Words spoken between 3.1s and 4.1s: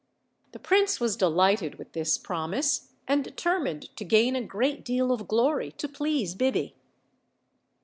de termined to